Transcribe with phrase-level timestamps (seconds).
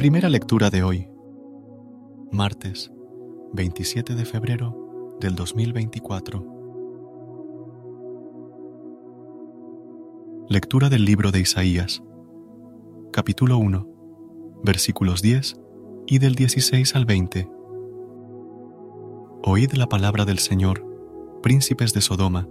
[0.00, 1.10] Primera lectura de hoy,
[2.32, 2.90] martes
[3.52, 6.42] 27 de febrero del 2024.
[10.48, 12.02] Lectura del libro de Isaías,
[13.12, 13.86] capítulo 1,
[14.64, 15.60] versículos 10
[16.06, 17.50] y del 16 al 20.
[19.42, 20.82] Oíd la palabra del Señor,
[21.42, 22.48] príncipes de Sodoma,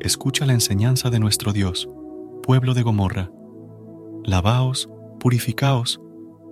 [0.00, 1.90] escucha la enseñanza de nuestro Dios,
[2.42, 3.30] pueblo de Gomorra.
[4.24, 6.00] Lavaos, purificaos,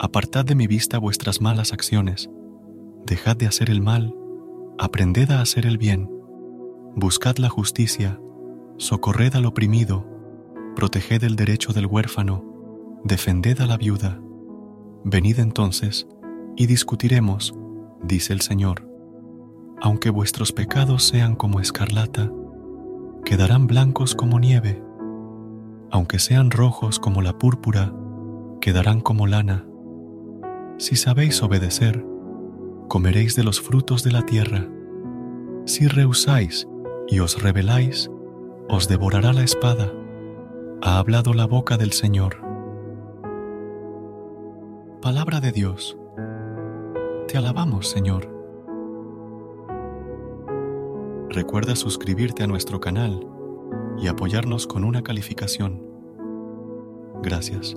[0.01, 2.31] Apartad de mi vista vuestras malas acciones,
[3.05, 4.15] dejad de hacer el mal,
[4.79, 6.09] aprended a hacer el bien,
[6.95, 8.21] buscad la justicia,
[8.77, 10.07] socorred al oprimido,
[10.77, 12.45] proteged el derecho del huérfano,
[13.03, 14.21] defended a la viuda.
[15.03, 16.07] Venid entonces
[16.57, 17.53] y discutiremos,
[18.01, 18.89] dice el Señor.
[19.81, 22.31] Aunque vuestros pecados sean como escarlata,
[23.25, 24.81] quedarán blancos como nieve.
[25.91, 27.93] Aunque sean rojos como la púrpura,
[28.61, 29.68] quedarán como lana
[30.79, 32.05] si sabéis obedecer,
[32.89, 34.69] comeréis de los frutos de la tierra.
[35.67, 36.69] Si rehusáis
[37.09, 38.11] y os rebeláis,
[38.69, 39.93] os devorará la espada.
[40.81, 42.37] Ha hablado la boca del Señor.
[45.03, 45.99] Palabra de Dios.
[47.27, 48.33] Te alabamos, Señor.
[51.29, 53.27] Recuerda suscribirte a nuestro canal
[53.99, 55.83] y apoyarnos con una calificación.
[57.21, 57.77] Gracias.